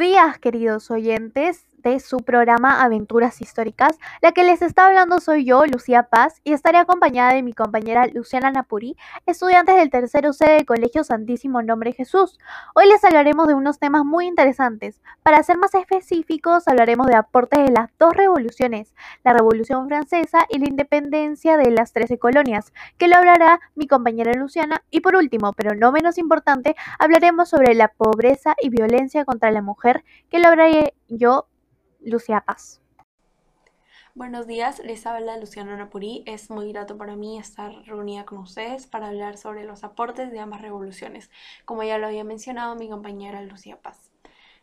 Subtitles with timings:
[0.00, 1.69] días, queridos oyentes
[2.00, 3.98] su programa Aventuras Históricas.
[4.20, 8.06] La que les está hablando soy yo, Lucía Paz, y estaré acompañada de mi compañera
[8.06, 12.38] Luciana Napuri, estudiantes del tercero C del Colegio Santísimo Nombre Jesús.
[12.74, 15.00] Hoy les hablaremos de unos temas muy interesantes.
[15.22, 18.94] Para ser más específicos, hablaremos de aportes de las dos revoluciones,
[19.24, 24.34] la Revolución Francesa y la independencia de las trece colonias, que lo hablará mi compañera
[24.34, 24.82] Luciana.
[24.90, 29.62] Y por último, pero no menos importante, hablaremos sobre la pobreza y violencia contra la
[29.62, 31.46] mujer, que lo hablaré yo,
[32.02, 32.80] Lucía Paz.
[34.14, 36.22] Buenos días, les habla Luciana Napurí.
[36.26, 40.40] Es muy grato para mí estar reunida con ustedes para hablar sobre los aportes de
[40.40, 41.30] ambas revoluciones,
[41.64, 44.10] como ya lo había mencionado mi compañera Lucía Paz.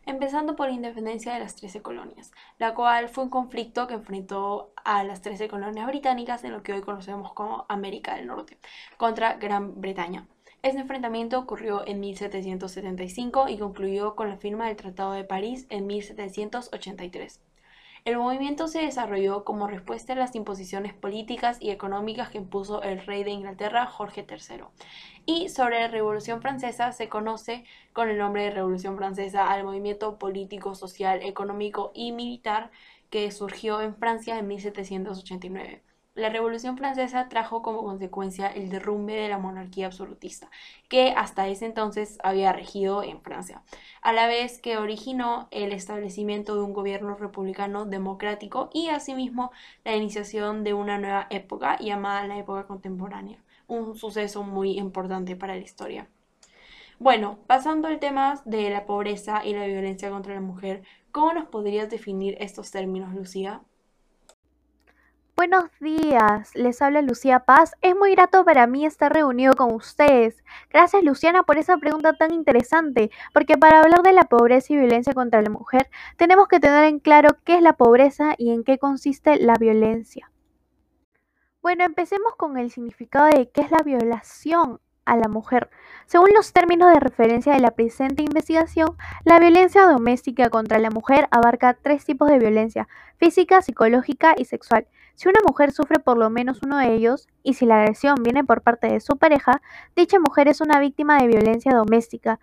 [0.04, 4.72] Empezando por la independencia de las Trece colonias, la cual fue un conflicto que enfrentó
[4.84, 8.58] a las Trece colonias británicas en lo que hoy conocemos como América del Norte,
[8.96, 10.26] contra Gran Bretaña.
[10.60, 15.86] Este enfrentamiento ocurrió en 1775 y concluyó con la firma del Tratado de París en
[15.86, 17.40] 1783.
[18.04, 23.04] El movimiento se desarrolló como respuesta a las imposiciones políticas y económicas que impuso el
[23.06, 24.64] rey de Inglaterra, Jorge III.
[25.26, 30.18] Y sobre la Revolución Francesa se conoce con el nombre de Revolución Francesa al movimiento
[30.18, 32.72] político, social, económico y militar
[33.10, 35.82] que surgió en Francia en 1789.
[36.18, 40.50] La Revolución Francesa trajo como consecuencia el derrumbe de la monarquía absolutista,
[40.88, 43.62] que hasta ese entonces había regido en Francia,
[44.02, 49.52] a la vez que originó el establecimiento de un gobierno republicano democrático y asimismo
[49.84, 55.54] la iniciación de una nueva época llamada la época contemporánea, un suceso muy importante para
[55.54, 56.08] la historia.
[56.98, 61.46] Bueno, pasando al tema de la pobreza y la violencia contra la mujer, ¿cómo nos
[61.46, 63.62] podrías definir estos términos, Lucía?
[65.38, 67.76] Buenos días, les habla Lucía Paz.
[67.80, 70.42] Es muy grato para mí estar reunido con ustedes.
[70.68, 75.12] Gracias Luciana por esa pregunta tan interesante, porque para hablar de la pobreza y violencia
[75.12, 78.78] contra la mujer tenemos que tener en claro qué es la pobreza y en qué
[78.78, 80.28] consiste la violencia.
[81.62, 85.70] Bueno, empecemos con el significado de qué es la violación a la mujer.
[86.06, 91.28] Según los términos de referencia de la presente investigación, la violencia doméstica contra la mujer
[91.30, 92.88] abarca tres tipos de violencia,
[93.18, 94.88] física, psicológica y sexual.
[95.18, 98.44] Si una mujer sufre por lo menos uno de ellos, y si la agresión viene
[98.44, 99.60] por parte de su pareja,
[99.96, 102.38] dicha mujer es una víctima de violencia doméstica.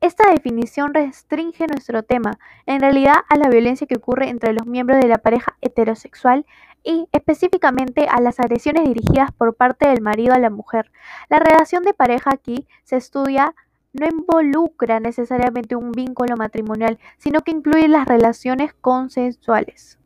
[0.00, 5.00] Esta definición restringe nuestro tema, en realidad, a la violencia que ocurre entre los miembros
[5.00, 6.46] de la pareja heterosexual
[6.84, 10.92] y específicamente a las agresiones dirigidas por parte del marido a la mujer.
[11.30, 13.56] La relación de pareja aquí se estudia
[13.92, 19.99] no involucra necesariamente un vínculo matrimonial, sino que incluye las relaciones consensuales.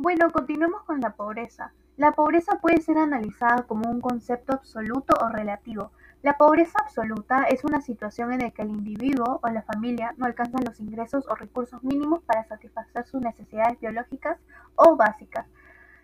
[0.00, 1.72] Bueno, continuemos con la pobreza.
[1.96, 5.90] La pobreza puede ser analizada como un concepto absoluto o relativo.
[6.22, 10.26] La pobreza absoluta es una situación en la que el individuo o la familia no
[10.26, 14.38] alcanzan los ingresos o recursos mínimos para satisfacer sus necesidades biológicas
[14.76, 15.46] o básicas.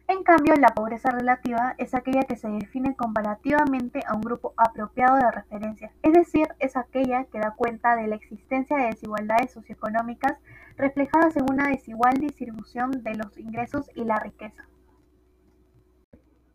[0.06, 5.16] En cambio, la pobreza relativa es aquella que se define comparativamente a un grupo apropiado
[5.16, 10.38] de referencia, es decir, es aquella que da cuenta de la existencia de desigualdades socioeconómicas
[10.76, 14.64] reflejadas en una desigual distribución de los ingresos y la riqueza.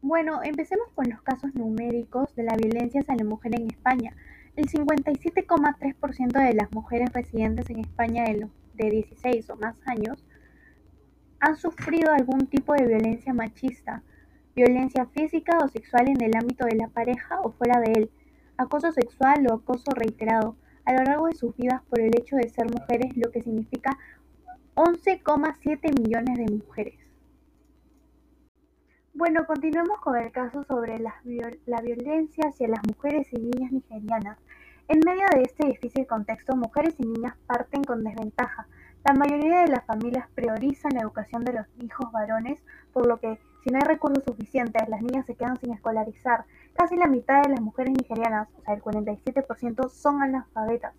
[0.01, 4.15] Bueno, empecemos con los casos numéricos de la violencia hacia la mujer en España.
[4.55, 10.23] El 57,3% de las mujeres residentes en España de, los de 16 o más años
[11.39, 14.03] han sufrido algún tipo de violencia machista,
[14.55, 18.11] violencia física o sexual en el ámbito de la pareja o fuera de él,
[18.57, 20.55] acoso sexual o acoso reiterado
[20.85, 23.97] a lo largo de sus vidas por el hecho de ser mujeres, lo que significa
[24.75, 26.99] 11,7 millones de mujeres.
[29.13, 31.15] Bueno, continuemos con el caso sobre la,
[31.65, 34.37] la, violencia hacia las mujeres y niñas nigerianas.
[34.87, 38.67] En medio de este difícil contexto, mujeres y niñas parten con desventaja,
[39.05, 42.61] la mayoría de las familias priorizan la educación de los hijos varones,
[42.91, 46.43] por lo que si no hay recursos suficientes, las niñas se quedan sin escolarizar.
[46.73, 50.93] Casi la mitad de las mujeres nigerianas, o sea, el 47%, son analfabetas,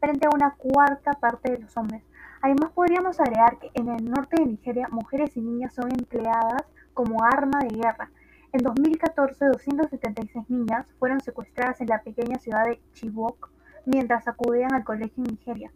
[0.00, 2.02] frente a una cuarta parte de los hombres.
[2.42, 6.62] Además, podríamos agregar que en el norte de Nigeria, mujeres y niñas son empleadas
[6.92, 8.10] como arma de guerra.
[8.52, 13.50] En 2014, 276 niñas fueron secuestradas en la pequeña ciudad de Chibok
[13.86, 15.70] mientras acudían al colegio en Nigeria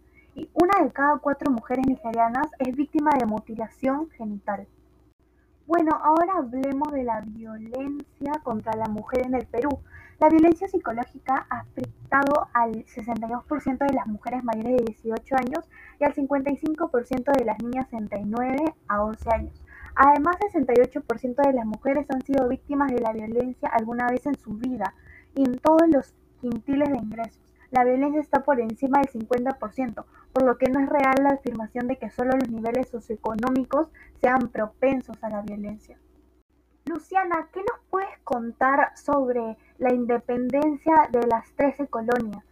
[0.55, 4.67] una de cada cuatro mujeres nigerianas es víctima de mutilación genital.
[5.67, 9.81] Bueno, ahora hablemos de la violencia contra la mujer en el Perú.
[10.19, 16.05] La violencia psicológica ha afectado al 62% de las mujeres mayores de 18 años y
[16.05, 18.57] al 55% de las niñas entre 9
[18.89, 19.65] a 11 años.
[19.95, 24.37] Además, el 68% de las mujeres han sido víctimas de la violencia alguna vez en
[24.39, 24.95] su vida
[25.35, 30.45] y en todos los quintiles de ingresos la violencia está por encima del 50%, por
[30.45, 33.89] lo que no es real la afirmación de que solo los niveles socioeconómicos
[34.21, 35.99] sean propensos a la violencia.
[36.87, 42.45] Luciana, ¿qué nos puedes contar sobre la independencia de las Trece Colonias?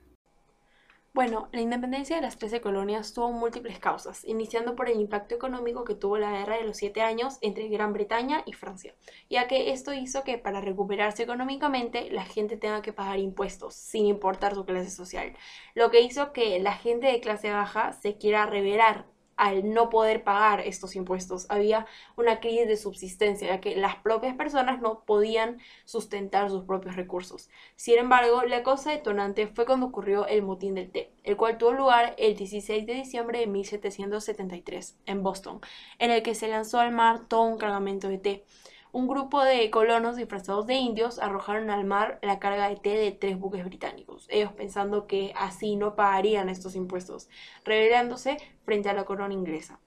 [1.19, 5.83] Bueno, la independencia de las Trece Colonias tuvo múltiples causas, iniciando por el impacto económico
[5.83, 8.95] que tuvo la guerra de los siete años entre Gran Bretaña y Francia,
[9.29, 14.07] ya que esto hizo que para recuperarse económicamente la gente tenga que pagar impuestos, sin
[14.07, 15.35] importar su clase social,
[15.75, 19.07] lo que hizo que la gente de clase baja se quiera rebelar
[19.39, 21.47] al no poder pagar estos impuestos.
[21.49, 21.87] Había
[22.17, 27.49] una crisis de subsistencia, ya que las propias personas no podían sustentar sus propios recursos.
[27.77, 31.73] Sin embargo, la cosa detonante fue cuando ocurrió el motín del té, el cual tuvo
[31.73, 35.61] lugar el 16 de diciembre de 1773 en Boston,
[35.99, 38.45] en el que se lanzó al mar todo un cargamento de té
[38.93, 43.13] un grupo de colonos disfrazados de indios arrojaron al mar la carga de té de
[43.13, 47.29] tres buques británicos, ellos pensando que así no pagarían estos impuestos,
[47.65, 49.79] rebelándose frente a la corona inglesa.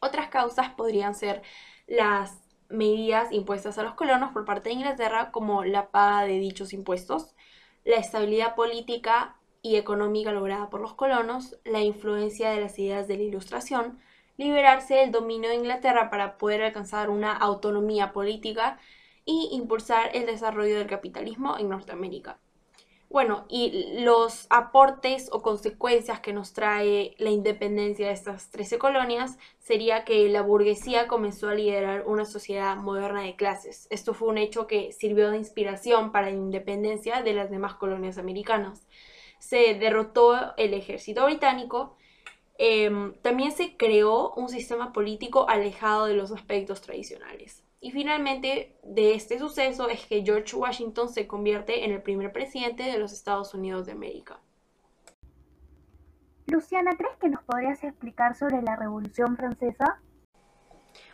[0.00, 1.42] Otras causas podrían ser
[1.86, 6.72] las medidas impuestas a los colonos por parte de Inglaterra, como la paga de dichos
[6.72, 7.34] impuestos,
[7.84, 13.16] la estabilidad política y económica lograda por los colonos, la influencia de las ideas de
[13.16, 14.00] la Ilustración,
[14.36, 18.78] liberarse del dominio de Inglaterra para poder alcanzar una autonomía política
[19.24, 22.38] y impulsar el desarrollo del capitalismo en Norteamérica.
[23.08, 29.38] Bueno, y los aportes o consecuencias que nos trae la independencia de estas 13 colonias
[29.60, 33.86] sería que la burguesía comenzó a liderar una sociedad moderna de clases.
[33.90, 38.18] Esto fue un hecho que sirvió de inspiración para la independencia de las demás colonias
[38.18, 38.86] americanas.
[39.38, 41.96] Se derrotó el ejército británico
[42.58, 47.62] Em, también se creó un sistema político alejado de los aspectos tradicionales.
[47.80, 52.84] Y finalmente, de este suceso es que George Washington se convierte en el primer presidente
[52.84, 54.40] de los Estados Unidos de América.
[56.46, 60.00] Luciana, ¿crees que nos podrías explicar sobre la Revolución Francesa?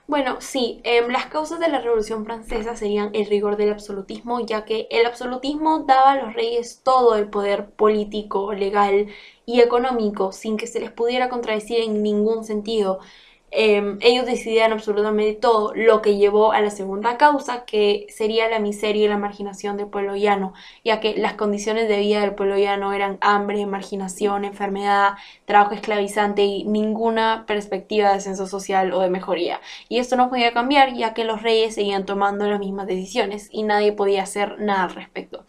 [0.06, 4.64] Bueno, sí, em, las causas de la Revolución Francesa serían el rigor del absolutismo, ya
[4.64, 9.08] que el absolutismo daba a los reyes todo el poder político, legal
[9.46, 12.98] y económico sin que se les pudiera contradecir en ningún sentido.
[13.54, 18.58] Em, ellos decidían absolutamente todo, lo que llevó a la segunda causa, que sería la
[18.60, 20.54] miseria y la marginación del pueblo llano,
[20.84, 26.42] ya que las condiciones de vida del pueblo llano eran hambre, marginación, enfermedad, trabajo esclavizante
[26.42, 29.60] y ninguna perspectiva de ascenso social o de mejoría.
[29.90, 33.64] Y esto no podía cambiar, ya que los reyes seguían tomando las mismas decisiones y
[33.64, 35.44] nadie podía hacer nada al respecto.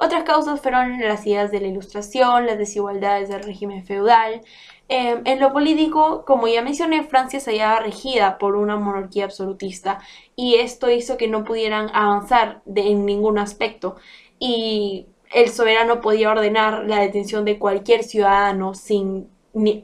[0.00, 4.42] Otras causas fueron las ideas de la ilustración, las desigualdades del régimen feudal,
[4.90, 10.00] Em, en lo político, como ya mencioné, Francia se hallaba regida por una monarquía absolutista
[10.34, 13.96] y esto hizo que no pudieran avanzar en ningún aspecto
[14.38, 19.28] y el soberano podía ordenar la detención de cualquier ciudadano sin,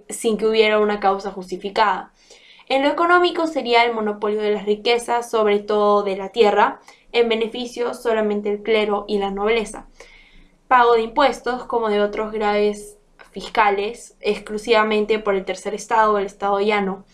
[0.08, 2.12] sin que hubiera una causa justificada.
[2.70, 6.80] En lo económico sería el monopolio de las riquezas, sobre todo de la tierra,
[7.12, 9.86] en beneficio solamente del clero y la nobleza.
[10.66, 12.96] Pago de impuestos como de otros graves
[13.34, 17.04] fiscales exclusivamente por el tercer estado, el estado llano.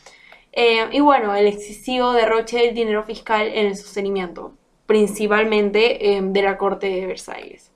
[0.53, 4.53] Eh, y bueno, el excesivo derroche del dinero fiscal en el sostenimiento,
[4.87, 7.73] principalmente eh, de la corte de Versalles.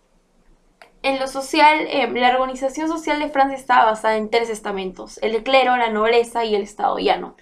[1.03, 5.43] En lo social, eh, la organización social de Francia estaba basada en tres estamentos, el
[5.43, 7.37] clero, la nobleza y el estado llano.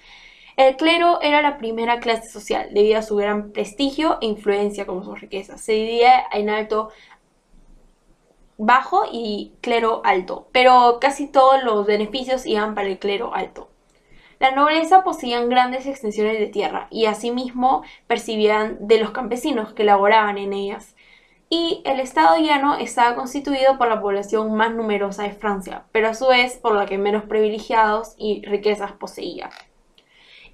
[0.57, 5.03] El clero era la primera clase social debido a su gran prestigio e influencia como
[5.03, 5.62] sus riquezas.
[5.62, 6.91] Se dividía en alto
[8.64, 13.71] bajo y clero alto, pero casi todos los beneficios iban para el clero alto.
[14.38, 20.38] La nobleza poseían grandes extensiones de tierra y asimismo percibían de los campesinos que laboraban
[20.38, 20.95] en ellas.
[21.49, 26.14] Y el estado llano estaba constituido por la población más numerosa de Francia, pero a
[26.14, 29.50] su vez por la que menos privilegiados y riquezas poseía.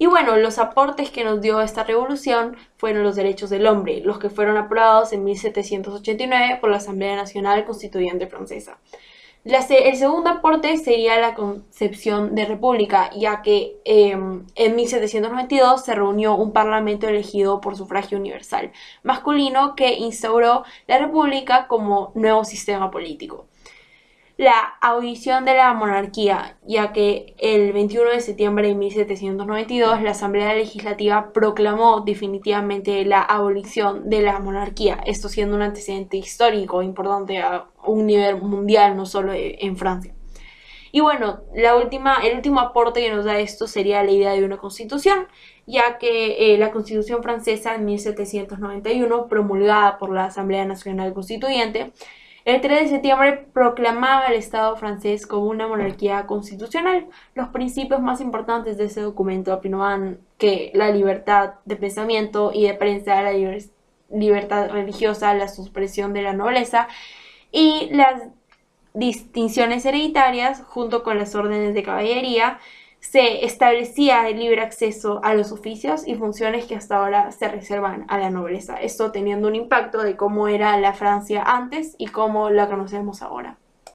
[0.00, 4.21] Y bueno, los aportes que nos dio esta revolución fueron los derechos del hombre, los
[4.21, 8.78] que fueron aprobados en 1789 por la Asamblea Nacional Constituyente Francesa.
[9.45, 16.37] el segundo aporte sería la concepción de república, ya que em, en 1792 se reunió
[16.37, 18.71] un parlamento elegido por sufragio universal
[19.02, 23.47] masculino que instauró la república como nuevo sistema político
[24.38, 30.54] la abolición de la monarquía, ya que el 21 de septiembre de 1792 la Asamblea
[30.54, 37.66] Legislativa proclamó definitivamente la abolición de la monarquía, esto siendo un antecedente histórico importante a
[37.85, 40.14] un nivel mundial, no solo en Francia.
[40.92, 44.45] Y bueno, la última, el último aporte que nos da esto sería la idea de
[44.45, 45.26] una constitución,
[45.66, 51.92] ya que eh, la constitución francesa en 1791, promulgada por la Asamblea Nacional Constituyente,
[52.49, 57.07] El 3 de septiembre proclamaba al Estado francés como una monarquía constitucional.
[57.35, 62.73] Los principios más importantes de ese documento afirmaban que la libertad de pensamiento y de
[62.73, 63.35] prensa, la
[64.09, 66.88] libertad religiosa, la supresión de la nobleza
[67.52, 68.23] y las
[68.95, 72.61] distinciones hereditarias, junto con las órdenes de caballería,
[73.00, 78.05] se establecía el libre acceso a los oficios y funciones que hasta ahora se reservan
[78.09, 78.76] a la nobleza.
[78.76, 83.59] Esto teniendo un impacto de cómo era la Francia antes y cómo la conocemos ahora.